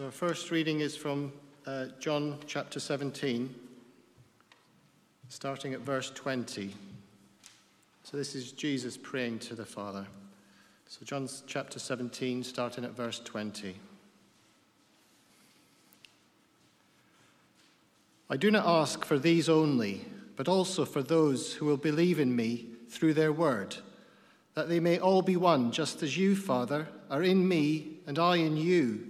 [0.00, 1.30] So, our first reading is from
[1.66, 3.54] uh, John chapter 17,
[5.28, 6.72] starting at verse 20.
[8.04, 10.06] So, this is Jesus praying to the Father.
[10.88, 13.76] So, John chapter 17, starting at verse 20.
[18.30, 22.34] I do not ask for these only, but also for those who will believe in
[22.34, 23.76] me through their word,
[24.54, 28.36] that they may all be one, just as you, Father, are in me and I
[28.36, 29.09] in you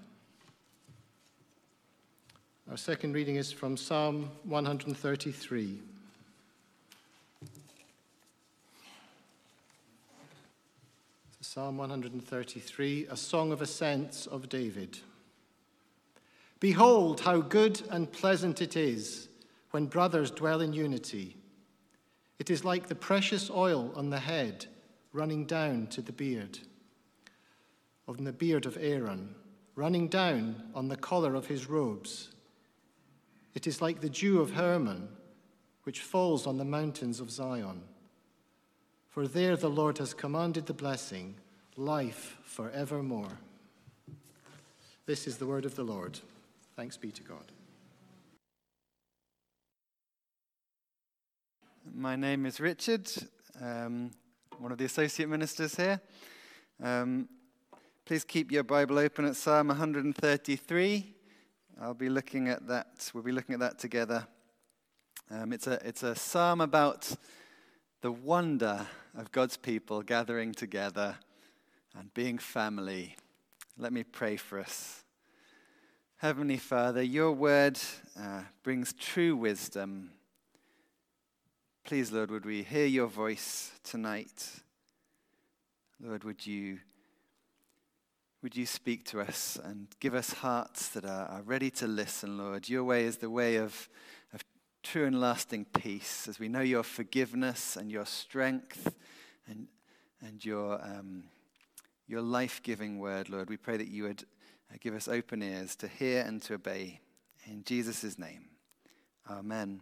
[2.71, 5.77] our second reading is from Psalm 133.
[11.41, 14.99] Psalm 133, a song of ascents of David.
[16.61, 19.27] Behold, how good and pleasant it is
[19.71, 21.35] when brothers dwell in unity.
[22.39, 24.67] It is like the precious oil on the head
[25.11, 26.59] running down to the beard,
[28.07, 29.35] on the beard of Aaron,
[29.75, 32.29] running down on the collar of his robes.
[33.53, 35.09] It is like the dew of Hermon,
[35.83, 37.83] which falls on the mountains of Zion.
[39.09, 41.35] For there the Lord has commanded the blessing,
[41.75, 43.39] life forevermore.
[45.05, 46.19] This is the word of the Lord.
[46.77, 47.51] Thanks be to God.
[51.93, 53.11] My name is Richard,
[53.59, 54.11] um,
[54.59, 55.99] one of the associate ministers here.
[56.81, 57.27] Um,
[58.05, 61.15] please keep your Bible open at Psalm 133.
[61.83, 63.09] I'll be looking at that.
[63.11, 64.27] We'll be looking at that together.
[65.31, 67.11] Um, it's, a, it's a psalm about
[68.01, 68.85] the wonder
[69.17, 71.17] of God's people gathering together
[71.97, 73.15] and being family.
[73.79, 75.03] Let me pray for us.
[76.17, 77.79] Heavenly Father, your word
[78.15, 80.11] uh, brings true wisdom.
[81.83, 84.61] Please, Lord, would we hear your voice tonight?
[85.99, 86.77] Lord, would you
[88.41, 92.37] would you speak to us and give us hearts that are, are ready to listen,
[92.37, 92.67] Lord?
[92.67, 93.87] Your way is the way of,
[94.33, 94.43] of
[94.81, 98.95] true and lasting peace as we know your forgiveness and your strength
[99.47, 99.67] and,
[100.21, 101.25] and your, um,
[102.07, 103.49] your life giving word, Lord.
[103.49, 104.23] We pray that you would
[104.71, 106.99] uh, give us open ears to hear and to obey.
[107.45, 108.45] In Jesus' name,
[109.29, 109.81] amen.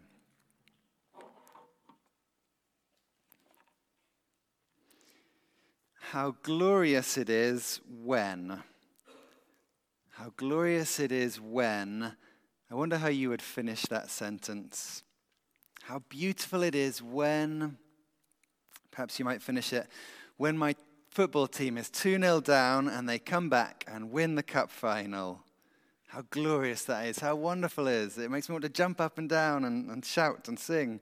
[6.10, 8.64] How glorious it is when.
[10.10, 12.16] How glorious it is when.
[12.68, 15.04] I wonder how you would finish that sentence.
[15.82, 17.76] How beautiful it is when.
[18.90, 19.86] Perhaps you might finish it.
[20.36, 20.74] When my
[21.12, 25.44] football team is 2 0 down and they come back and win the cup final.
[26.08, 27.20] How glorious that is.
[27.20, 28.18] How wonderful it is.
[28.18, 30.98] It makes me want to jump up and down and, and shout and sing.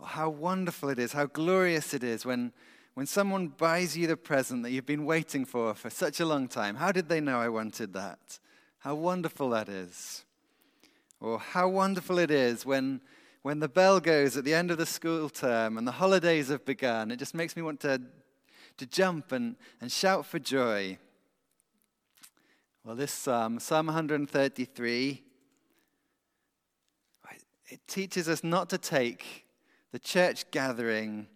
[0.00, 1.12] How wonderful it is.
[1.12, 2.52] How glorious it is when
[2.94, 6.46] when someone buys you the present that you've been waiting for for such a long
[6.48, 8.38] time, how did they know I wanted that?
[8.78, 10.24] How wonderful that is.
[11.20, 13.00] Or how wonderful it is when,
[13.42, 16.64] when the bell goes at the end of the school term and the holidays have
[16.64, 17.10] begun.
[17.10, 18.00] It just makes me want to,
[18.76, 20.98] to jump and, and shout for joy.
[22.84, 25.22] Well, this psalm, Psalm 133,
[27.68, 29.46] it teaches us not to take
[29.90, 31.26] the church gathering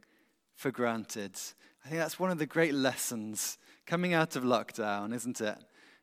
[0.55, 1.33] for granted.
[1.89, 3.57] I think that's one of the great lessons
[3.87, 5.57] coming out of lockdown, isn't it?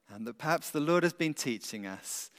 [0.09, 2.31] And that perhaps the Lord has been teaching us.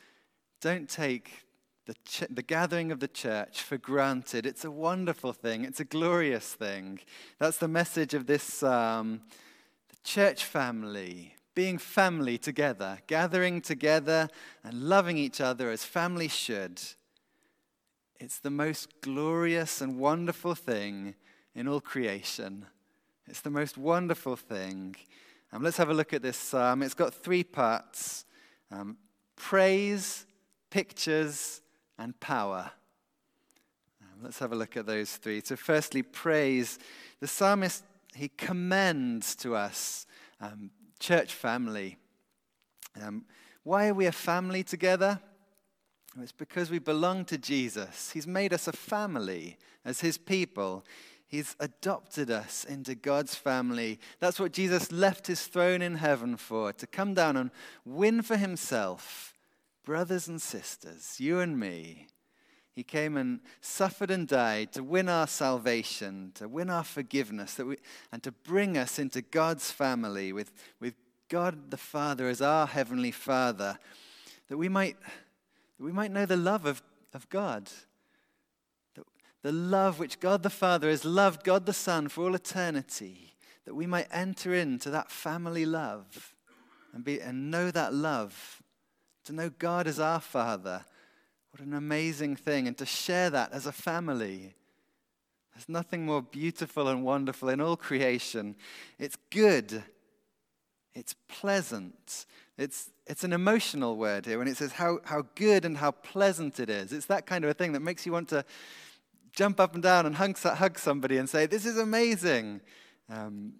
[0.61, 1.45] Don't take
[1.87, 4.47] the, ch- the gathering of the church for granted.
[4.47, 6.99] It's a wonderful thing, it's a glorious thing.
[7.39, 9.21] That's the message of this psalm.
[9.91, 14.29] The church family, being family together, gathering together
[14.65, 16.83] and loving each other as family should.
[18.19, 21.15] It's the most glorious and wonderful thing
[21.55, 22.67] in all creation.
[23.29, 24.95] It's the most wonderful thing.
[25.53, 26.83] Um, let's have a look at this psalm.
[26.83, 28.25] It's got three parts.
[28.71, 28.97] um,
[29.37, 30.27] praise,
[30.71, 31.61] pictures,
[31.99, 32.71] and power.
[34.03, 35.41] Um, let's have a look at those three.
[35.45, 36.79] So, firstly, praise.
[37.21, 37.85] The psalmist,
[38.15, 40.07] he commends to us
[40.41, 41.99] um, church family.
[43.01, 43.25] Um,
[43.63, 45.21] why are we a family together?
[46.21, 48.11] It's because we belong to Jesus.
[48.11, 50.85] He's made us a family as his people.
[51.29, 53.99] He's adopted us into God's family.
[54.21, 57.51] That's what Jesus left his throne in heaven for to come down and
[57.85, 59.33] win for himself
[59.87, 62.09] brothers and sisters, you and me.
[62.75, 67.65] He came and suffered and died to win our salvation, to win our forgiveness, that
[67.65, 67.77] we,
[68.13, 70.95] and to bring us into God's family with, with
[71.31, 73.79] God the Father as our heavenly Father,
[74.49, 74.99] that we might,
[75.79, 76.83] that we might know the love of,
[77.15, 77.71] of God
[79.47, 83.77] the love which God the Father has loved God the Son for all eternity, that
[83.77, 86.35] we might enter into that family love
[86.93, 88.61] and, be, and know that love,
[89.25, 90.85] to know God as our Father.
[91.53, 94.57] What an amazing thing, and to share that as a family.
[95.55, 98.57] There's nothing more beautiful and wonderful in all creation.
[98.99, 99.85] It's good,
[100.93, 102.27] it's pleasant.
[102.59, 106.59] It's, it's an emotional word here when it says how, how good and how pleasant
[106.59, 106.93] it is.
[106.93, 108.45] It's that kind of a thing that makes you want to
[109.37, 112.61] jump up and down and hug, hug somebody and say, This is amazing.
[113.09, 113.53] Um,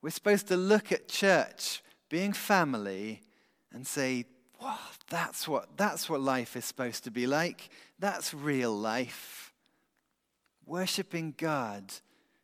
[0.00, 3.22] we're supposed to look at church, being family,
[3.72, 4.24] and say,
[4.60, 4.78] Wow,
[5.08, 7.68] that's what, that's what life is supposed to be like.
[7.98, 9.52] That's real life.
[10.66, 11.92] Worshipping God,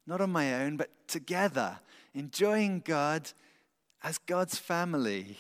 [0.06, 1.78] not on my own, but together,
[2.14, 3.30] enjoying God
[4.02, 5.38] as God's family.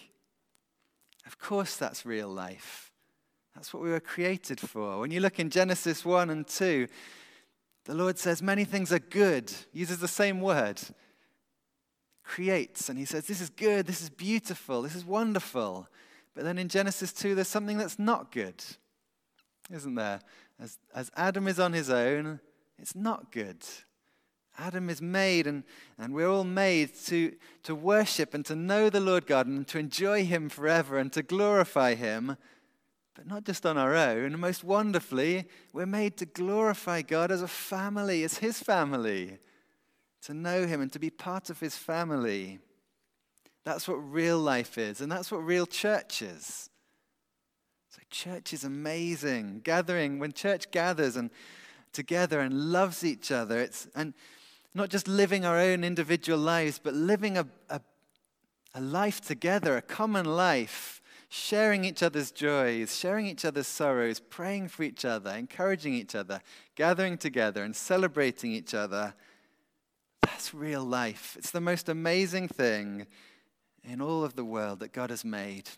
[1.26, 2.87] Of course, that's real life.
[3.58, 5.00] That's what we were created for.
[5.00, 6.86] When you look in Genesis 1 and 2,
[7.86, 10.80] the Lord says many things are good, uses the same word,
[12.22, 15.88] creates, and he says, This is good, this is beautiful, this is wonderful.
[16.36, 18.62] But then in Genesis 2, there's something that's not good,
[19.72, 20.20] isn't there?
[20.60, 22.38] As, as Adam is on his own,
[22.78, 23.64] it's not good.
[24.56, 25.64] Adam is made, and,
[25.98, 27.34] and we're all made to,
[27.64, 31.24] to worship and to know the Lord God and to enjoy Him forever and to
[31.24, 32.36] glorify Him
[33.18, 34.38] but not just on our own.
[34.38, 39.38] Most wonderfully, we're made to glorify God as a family, as His family,
[40.22, 42.60] to know Him and to be part of His family.
[43.64, 46.70] That's what real life is, and that's what real church is.
[47.88, 49.62] So, church is amazing.
[49.64, 51.30] Gathering, when church gathers and
[51.92, 54.14] together and loves each other, it's and
[54.74, 57.80] not just living our own individual lives, but living a, a,
[58.76, 64.68] a life together, a common life sharing each other's joys, sharing each other's sorrows, praying
[64.68, 66.40] for each other, encouraging each other,
[66.74, 69.14] gathering together and celebrating each other.
[70.22, 71.36] That's real life.
[71.38, 73.06] It's the most amazing thing
[73.84, 75.68] in all of the world that God has made.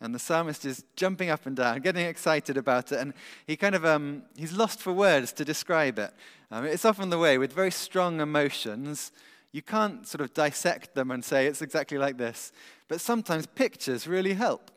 [0.00, 3.14] And the psalmist is jumping up and down, getting excited about it, and
[3.46, 6.12] he kind of um, he's lost for words to describe it.
[6.50, 9.10] Um, it's often the way with very strong emotions.
[9.56, 12.52] You can't sort of dissect them and say it's exactly like this.
[12.88, 14.70] But sometimes pictures really help.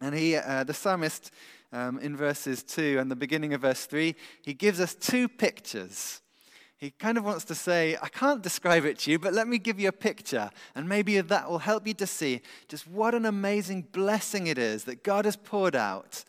[0.00, 1.32] And he, uh, the psalmist,
[1.72, 6.22] um, in verses 2 and the beginning of verse 3, he gives us two pictures.
[6.78, 9.58] He kind of wants to say, I can't describe it to you, but let me
[9.58, 10.52] give you a picture.
[10.76, 14.84] And maybe that will help you to see just what an amazing blessing it is
[14.84, 16.24] that God has poured out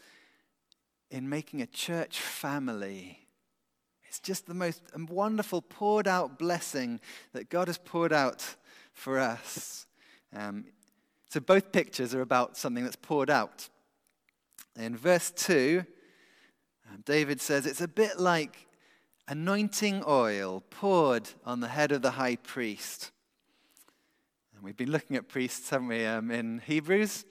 [1.11, 3.20] in making a church family.
[4.11, 6.99] It's just the most wonderful poured out blessing
[7.31, 8.57] that God has poured out
[8.91, 9.85] for us.
[10.35, 10.65] Um,
[11.29, 13.69] so both pictures are about something that's poured out.
[14.77, 15.85] In verse 2,
[16.89, 18.67] um, David says it's a bit like
[19.29, 23.11] anointing oil poured on the head of the high priest.
[24.53, 27.23] And we've been looking at priests, haven't we, um, in Hebrews?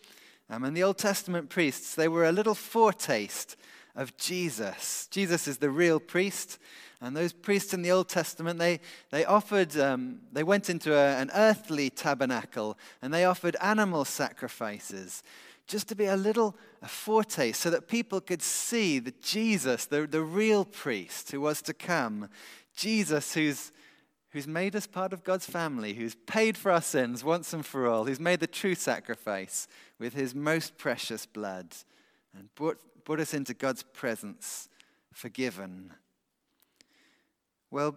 [0.49, 3.57] Um, and the Old Testament priests, they were a little foretaste
[3.95, 5.09] of Jesus.
[5.11, 6.59] Jesus is the real priest.
[7.01, 8.81] And those priests in the Old Testament, they,
[9.11, 15.23] they offered, um, they went into a, an earthly tabernacle and they offered animal sacrifices
[15.67, 20.07] just to be a little a foretaste so that people could see the Jesus, the,
[20.07, 22.29] the real priest who was to come.
[22.77, 23.71] Jesus, who's,
[24.31, 27.87] who's made us part of God's family, who's paid for our sins once and for
[27.87, 29.69] all, who's made the true sacrifice
[29.99, 31.69] with his most precious blood
[32.37, 34.69] and brought, brought us into God's presence,
[35.13, 35.93] forgiven
[37.71, 37.97] well,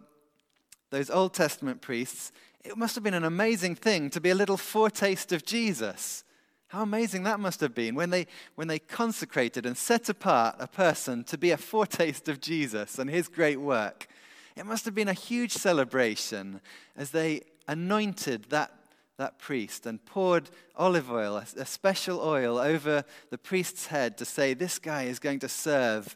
[0.92, 2.32] those Old Testament priests,
[2.64, 6.24] it must have been an amazing thing to be a little foretaste of Jesus.
[6.68, 10.68] How amazing that must have been when they, when they consecrated and set apart a
[10.68, 14.08] person to be a foretaste of Jesus and his great work.
[14.56, 16.62] It must have been a huge celebration
[16.96, 18.72] as they anointed that,
[19.18, 24.54] that priest and poured olive oil, a, special oil, over the priest's head to say,
[24.54, 26.16] This guy is going to serve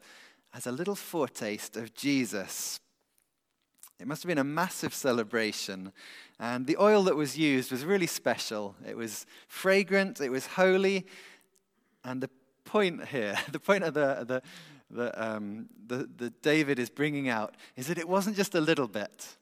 [0.53, 2.79] as a little foretaste of Jesus.
[3.99, 5.91] It must have been a massive celebration.
[6.39, 8.75] And the oil that was used was really special.
[8.87, 11.05] It was fragrant, it was holy.
[12.03, 12.29] And the
[12.63, 14.41] point here, the point of the, the,
[14.89, 18.87] the, um, the, the David is bringing out is that it wasn't just a little
[18.87, 19.37] bit.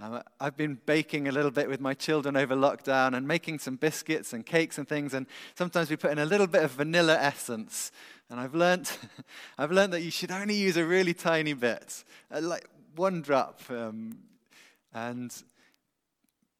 [0.00, 4.32] I've been baking a little bit with my children over lockdown and making some biscuits
[4.32, 5.12] and cakes and things.
[5.12, 5.26] And
[5.56, 7.90] sometimes we put in a little bit of vanilla essence.
[8.30, 8.88] And I've learned,
[9.58, 13.60] I've learned that you should only use a really tiny bit, uh, like one drop.
[13.70, 14.18] Um,
[14.94, 15.34] and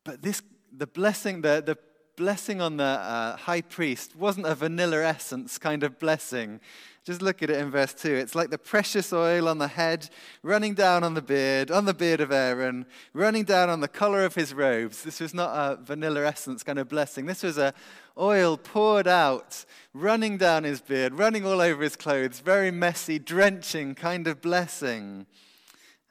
[0.02, 0.42] but this,
[0.76, 1.78] the blessing, the, the
[2.18, 6.58] blessing on the uh, high priest wasn't a vanilla essence kind of blessing.
[7.04, 8.12] Just look at it in verse 2.
[8.12, 10.10] It's like the precious oil on the head,
[10.42, 14.24] running down on the beard, on the beard of Aaron, running down on the collar
[14.24, 15.04] of his robes.
[15.04, 17.26] This was not a vanilla essence kind of blessing.
[17.26, 17.72] This was a
[18.18, 23.94] oil poured out, running down his beard, running all over his clothes, very messy, drenching
[23.94, 25.24] kind of blessing.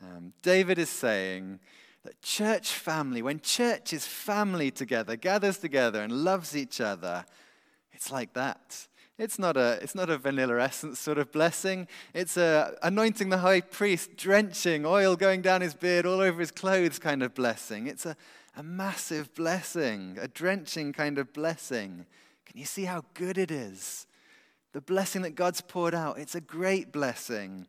[0.02, 1.60] Um, David is saying
[2.08, 7.26] that church family, when church is family together, gathers together and loves each other,
[7.92, 8.88] it's like that.
[9.18, 11.86] It's not a, it's not a vanilla essence sort of blessing.
[12.14, 16.52] It's a anointing the high priest, drenching, oil going down his beard, all over his
[16.52, 17.88] clothes kind of blessing.
[17.88, 18.16] It's a,
[18.56, 22.06] a massive blessing, a drenching kind of blessing.
[22.46, 24.08] Can you see how good it is?
[24.72, 27.68] The blessing that God's poured out, it's a great blessing.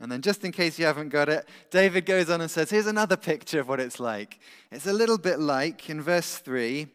[0.00, 2.86] And then, just in case you haven't got it, David goes on and says, Here's
[2.86, 4.40] another picture of what it's like.
[4.72, 6.86] It's a little bit like, in verse 3,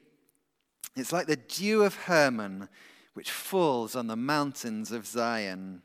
[0.95, 2.67] it's like the dew of Hermon
[3.15, 5.81] which falls on the mountains of Zion.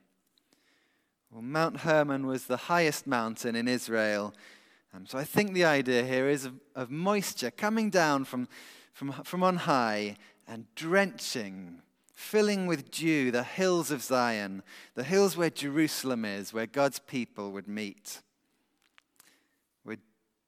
[1.31, 4.35] Well, Mount Hermon was the highest mountain in Israel.
[4.93, 8.49] Um, so I think the idea here is of, of moisture coming down from,
[8.93, 10.17] from, from on high
[10.49, 11.83] and drenching,
[12.21, 14.63] filling with dew the hills of Zion,
[14.95, 18.21] the hills where Jerusalem is, where God's people would meet.
[19.85, 20.01] With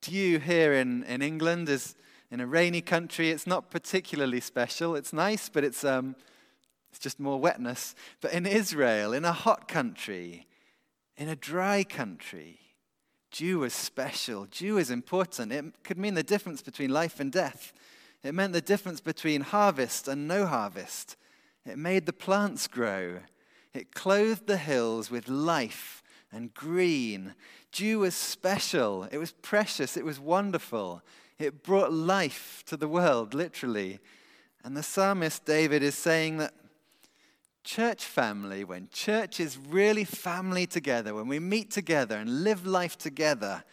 [0.02, 1.97] dew here in, in England is
[2.31, 4.95] in a rainy country, it's not particularly special.
[4.95, 6.14] It's nice, but it's, um,
[6.91, 7.95] it's just more wetness.
[8.21, 10.47] But in Israel, in a hot country,
[11.17, 12.61] in a dry country,
[13.31, 14.47] dew is special.
[14.50, 15.52] Dew is important.
[15.52, 17.73] It could mean the difference between life and death.
[18.23, 21.17] It meant the difference between harvest and no harvest.
[21.64, 23.21] It made the plants grow.
[23.73, 26.02] It clothed the hills with life
[26.33, 27.35] and green.
[27.71, 29.04] Dew was special.
[29.11, 29.97] It was precious.
[29.97, 31.02] It was wonderful.
[31.38, 34.00] It brought life to the world, literally.
[34.64, 36.54] And the psalmist David is saying that
[37.64, 42.99] church family, when church is really family together, when we meet together and live life
[42.99, 43.64] together,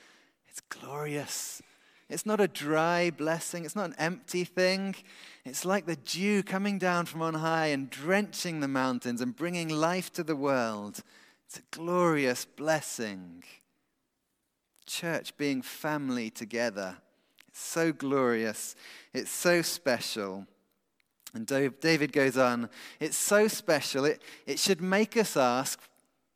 [0.48, 1.62] it's glorious.
[2.10, 4.96] It's not a dry blessing, it's not an empty thing.
[5.46, 9.70] It's like the dew coming down from on high and drenching the mountains and bringing
[9.70, 11.02] life to the world.
[11.46, 13.44] It's a glorious blessing.
[14.88, 16.98] Church being family together.
[17.48, 18.76] It's so glorious.
[19.14, 20.48] It's so special.
[21.34, 25.80] And David goes on, it's so special, it, it should make us ask,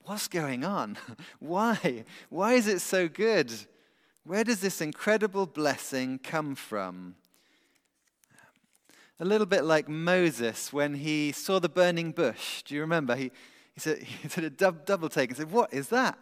[0.05, 0.97] what's going on?
[1.39, 2.05] Why?
[2.29, 3.51] Why is it so good?
[4.25, 7.15] Where does this incredible blessing come from?
[9.19, 12.63] A little bit like Moses when he saw the burning bush.
[12.63, 13.15] Do you remember?
[13.15, 13.31] He,
[13.73, 16.17] he, said, he did a dub, double take and said, What is that?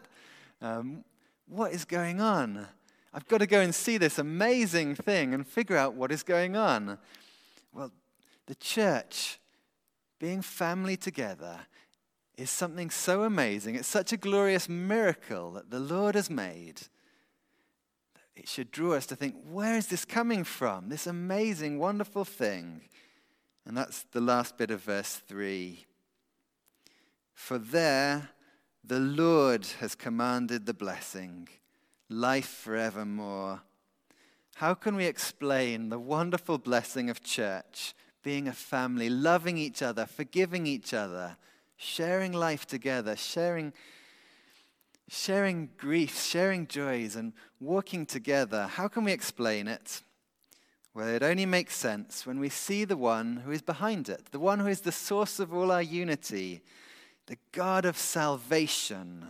[0.62, 1.04] Um,
[1.48, 2.68] what is going on?
[3.14, 6.56] I've got to go and see this amazing thing and figure out what is going
[6.56, 6.98] on.
[7.74, 7.92] Well,
[8.48, 9.40] the church,
[10.18, 11.60] being family together,
[12.38, 13.76] is something so amazing.
[13.76, 16.82] It's such a glorious miracle that the Lord has made.
[18.36, 20.90] It should draw us to think, where is this coming from?
[20.90, 22.82] This amazing, wonderful thing.
[23.66, 25.86] And that's the last bit of verse 3.
[27.34, 28.30] For there
[28.84, 31.48] the Lord has commanded the blessing,
[32.10, 33.62] life forevermore.
[34.56, 40.06] How can we explain the wonderful blessing of church being a family, loving each other,
[40.06, 41.38] forgiving each other,
[41.78, 43.74] sharing life together, sharing,
[45.14, 48.66] sharing griefs, sharing joys, and walking together.
[48.66, 50.02] How can we explain it?
[50.94, 54.40] Well, it only makes sense when we see the one who is behind it, the
[54.40, 56.62] one who is the source of all our unity,
[57.28, 59.26] the God of salvation.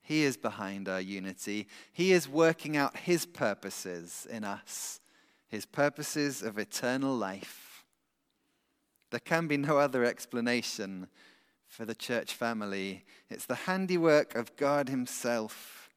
[0.00, 1.66] He is behind our unity.
[1.92, 5.00] He is working out his purposes in us,
[5.46, 7.84] his purposes of eternal life.
[9.10, 11.08] There can be no other explanation
[11.76, 13.04] for the church family.
[13.28, 15.90] It's the handiwork of God Himself.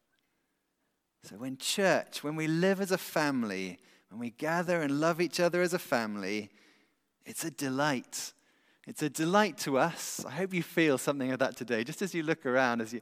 [1.22, 3.78] So, when church, when we live as a family,
[4.10, 6.50] when we gather and love each other as a family,
[7.24, 8.34] it's a delight.
[8.86, 10.22] It's a delight to us.
[10.26, 13.00] I hope you feel something of that today, just as you look around, as, you,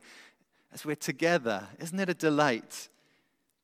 [0.72, 1.66] as we're together.
[1.80, 2.88] Isn't it a delight?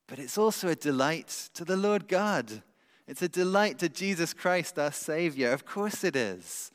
[0.09, 2.63] But it's also a delight to the Lord God.
[3.07, 5.53] It's a delight to Jesus Christ, our Savior.
[5.53, 6.73] Of course it is.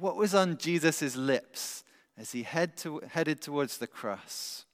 [0.00, 1.84] What was on Jesus' lips
[2.16, 4.64] as he head to, headed towards the cross?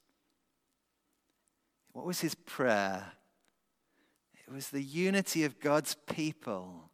[1.93, 3.13] What was his prayer?
[4.47, 6.93] It was the unity of God's people.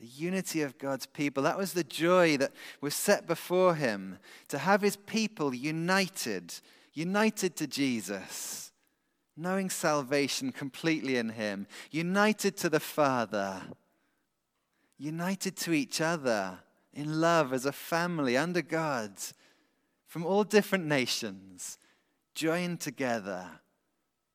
[0.00, 1.44] The unity of God's people.
[1.44, 4.18] That was the joy that was set before him
[4.48, 6.52] to have his people united,
[6.94, 8.72] united to Jesus,
[9.36, 13.62] knowing salvation completely in him, united to the Father,
[14.98, 16.58] united to each other
[16.92, 19.12] in love as a family under God
[20.06, 21.78] from all different nations,
[22.34, 23.46] joined together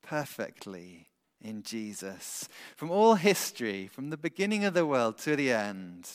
[0.01, 1.09] perfectly
[1.41, 2.47] in Jesus.
[2.75, 6.09] From all history, from the beginning of the world to the end,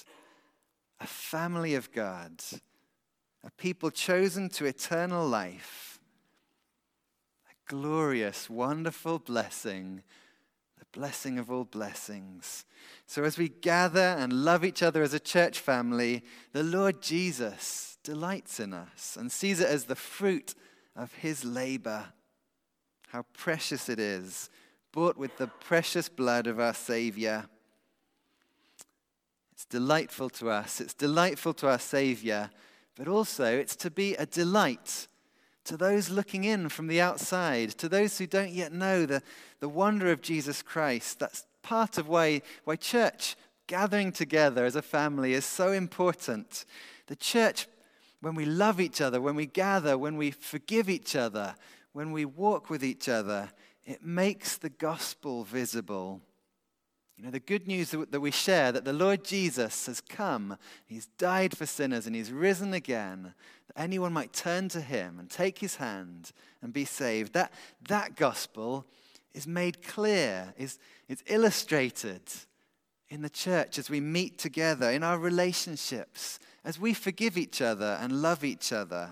[0.99, 2.43] a family of God,
[3.45, 5.99] a people chosen to eternal life,
[7.51, 10.03] a glorious, wonderful blessing,
[10.93, 12.65] blessing of all blessings.
[13.07, 17.99] So, as we gather and love each other as a church family, the Lord Jesus
[18.03, 20.55] delights in us and sees it as the fruit
[20.97, 22.07] of his labor.
[23.09, 24.51] How precious it is,
[24.93, 27.47] bought with the precious blood of our Savior.
[29.53, 32.51] It's delightful to us, it's delightful to our Savior,
[32.97, 35.09] but also it's to be a delight
[35.71, 39.23] to those looking in from the outside, to those who don't yet know the,
[39.61, 41.21] the wonder of Jesus Christ.
[41.21, 43.37] That's part of why, why church
[43.69, 46.65] gathering together as a family is so important.
[47.07, 47.69] The church,
[48.21, 51.55] when we love each other, when we gather, when we forgive each other,
[51.93, 53.49] when we walk with each other,
[53.85, 56.21] it makes the gospel visible.
[57.21, 61.05] You know, the good news that we share that the Lord Jesus has come, He's
[61.19, 63.35] died for sinners, and He's risen again,
[63.67, 67.35] that anyone might turn to Him and take His hand and be saved.
[67.35, 67.53] That,
[67.89, 68.87] that gospel
[69.35, 72.23] is made clear, is, is illustrated
[73.11, 77.99] in the church as we meet together, in our relationships, as we forgive each other
[78.01, 79.11] and love each other.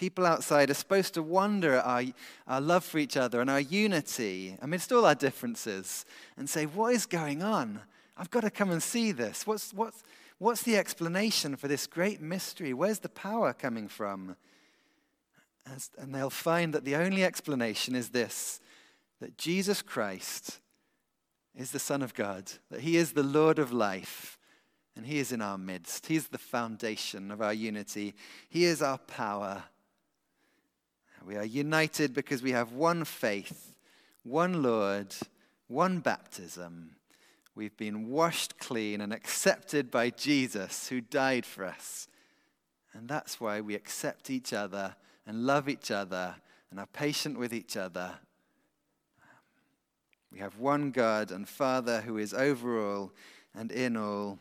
[0.00, 2.02] People outside are supposed to wonder at our,
[2.48, 6.06] our love for each other and our unity amidst all our differences
[6.38, 7.80] and say, What is going on?
[8.16, 9.46] I've got to come and see this.
[9.46, 10.02] What's, what's,
[10.38, 12.72] what's the explanation for this great mystery?
[12.72, 14.36] Where's the power coming from?
[15.66, 18.62] As, and they'll find that the only explanation is this
[19.20, 20.60] that Jesus Christ
[21.54, 24.38] is the Son of God, that He is the Lord of life,
[24.96, 26.06] and He is in our midst.
[26.06, 28.14] He's the foundation of our unity,
[28.48, 29.64] He is our power.
[31.26, 33.74] We are united because we have one faith,
[34.22, 35.14] one Lord,
[35.68, 36.96] one baptism.
[37.54, 42.08] We've been washed clean and accepted by Jesus who died for us.
[42.92, 46.36] And that's why we accept each other and love each other
[46.70, 48.18] and are patient with each other.
[50.32, 53.12] We have one God and Father who is over all
[53.54, 54.38] and in all.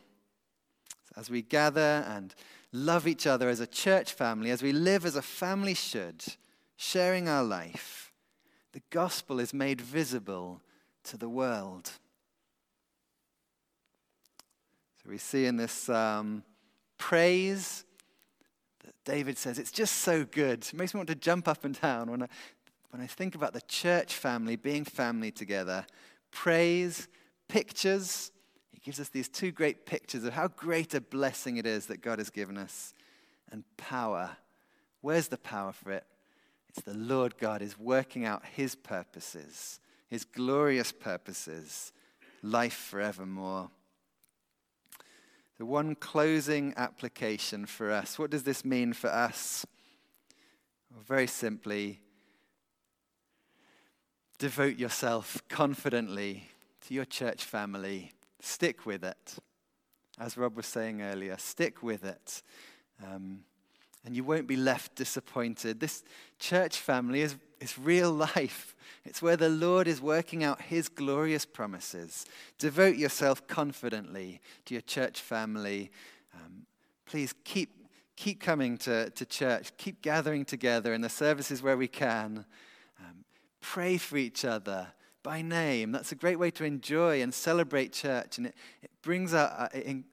[1.18, 2.34] As we gather and
[2.72, 6.24] love each other as a church family, as we live as a family should,
[6.82, 8.14] sharing our life,
[8.72, 10.62] the gospel is made visible
[11.04, 11.92] to the world.
[15.04, 16.42] So we see in this um,
[16.98, 17.84] praise
[18.86, 20.60] that David says, it's just so good.
[20.64, 22.28] It makes me want to jump up and down when I,
[22.92, 25.86] when I think about the church family being family together.
[26.32, 27.10] Praise,
[27.50, 28.32] pictures.
[28.72, 32.02] He gives us these two great pictures of how great a blessing it is that
[32.02, 32.94] God has given us.
[33.52, 34.38] And power.
[35.02, 36.06] Where's the power for it?
[36.70, 41.92] It's the Lord God is working out his purposes, his glorious purposes,
[42.44, 43.72] life forevermore.
[45.58, 48.18] The one closing application for us.
[48.18, 49.66] What does this mean for us?
[50.92, 52.00] Well, very simply,
[54.38, 56.50] devote yourself confidently
[56.88, 58.12] to your church family.
[58.40, 59.36] Stick with it.
[60.18, 62.42] As Rob was saying earlier, stick with it.
[63.06, 63.44] Um,
[64.06, 65.80] and you won't be left disappointed.
[65.80, 66.04] This
[66.40, 68.76] church family is, is real life.
[69.06, 72.26] It's where the Lord is working out his glorious promises.
[72.58, 75.92] Devote yourself confidently to your church family.
[76.34, 76.66] Um,
[77.06, 81.88] please keep, keep coming to, to church, keep gathering together in the services where we
[81.88, 82.46] can.
[83.00, 83.26] Um,
[83.62, 84.88] pray for each other
[85.24, 85.92] by name.
[85.92, 90.04] That's a great way to enjoy and celebrate church, and it, it brings out, it,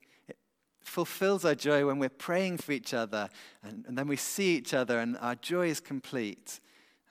[0.87, 3.29] fulfills our joy when we're praying for each other
[3.63, 6.61] and, and then we see each other and our joy is complete.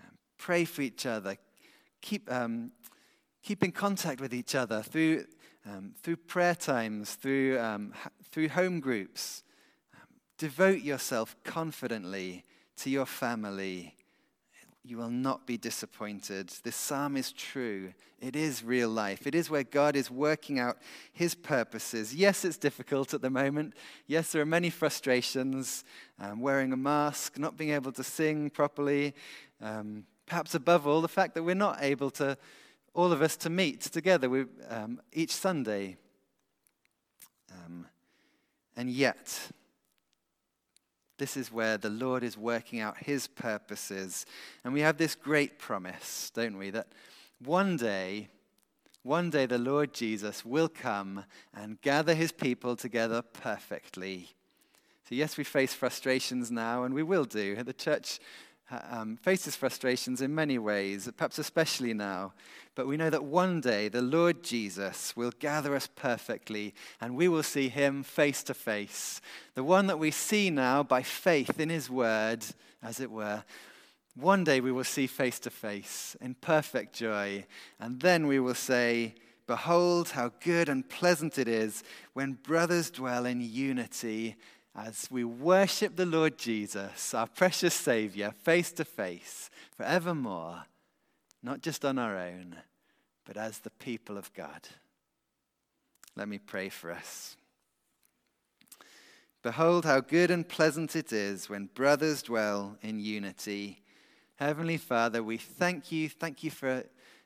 [0.01, 1.37] Um, pray for each other.
[2.01, 2.71] Keep, um,
[3.43, 5.25] keep in contact with each other through,
[5.65, 7.93] um, through prayer times, through, um,
[8.31, 9.43] through home groups.
[9.93, 10.07] Um,
[10.37, 12.43] devote yourself confidently
[12.77, 13.95] to your family.
[14.87, 16.49] You will not be disappointed.
[16.61, 17.93] This psalm is true.
[18.19, 19.25] It is real life.
[19.25, 20.77] It is where God is working out
[21.11, 22.13] his purposes.
[22.13, 23.73] Yes, it's difficult at the moment.
[24.05, 25.83] Yes, there are many frustrations.
[26.19, 29.15] Um, wearing a mask, not being able to sing properly.
[29.59, 32.37] Um, perhaps above all, the fact that we're not able to
[32.93, 35.97] all of us to meet together um, each Sunday.
[37.51, 37.87] Um,
[38.77, 39.49] and yet,
[41.17, 44.25] this is where the Lord is working out his purposes.
[44.63, 46.69] And we have this great promise, don't we?
[46.71, 46.87] That
[47.43, 48.29] one day,
[49.03, 54.29] one day the Lord Jesus will come and gather his people together perfectly.
[55.07, 57.55] So, yes, we face frustrations now, and we will do.
[57.63, 58.19] The church
[58.69, 62.33] um, faces frustrations in many ways, perhaps especially now.
[62.73, 67.27] But we know that one day the Lord Jesus will gather us perfectly and we
[67.27, 69.21] will see him face to face.
[69.53, 72.45] The one that we see now by faith in his word,
[72.83, 73.43] as it were.
[74.15, 77.45] One day we will see face to face in perfect joy.
[77.79, 79.15] And then we will say,
[79.47, 84.35] Behold, how good and pleasant it is when brothers dwell in unity
[84.75, 90.63] as we worship the Lord Jesus, our precious Savior, face to face forevermore,
[91.41, 92.57] not just on our own,
[93.25, 94.67] but as the people of God.
[96.15, 97.37] Let me pray for us.
[99.41, 103.81] Behold, how good and pleasant it is when brothers dwell in unity.
[104.37, 106.09] Heavenly Father, we thank you.
[106.09, 106.83] Thank you for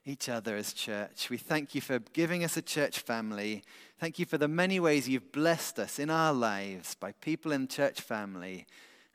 [0.09, 1.29] each other as church.
[1.29, 3.63] We thank you for giving us a church family.
[3.99, 7.67] Thank you for the many ways you've blessed us in our lives by people in
[7.67, 8.65] church family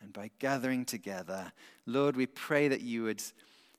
[0.00, 1.52] and by gathering together.
[1.84, 3.22] Lord, we pray that you would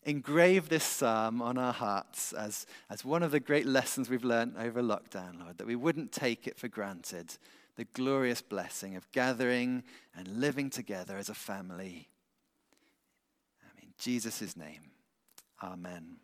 [0.04, 4.56] engrave this psalm on our hearts as, as one of the great lessons we've learned
[4.58, 7.38] over lockdown, Lord, that we wouldn't take it for granted,
[7.76, 9.84] the glorious blessing of gathering
[10.16, 12.10] and living together as a family.
[13.82, 14.92] In Jesus' name,
[15.64, 16.18] amen.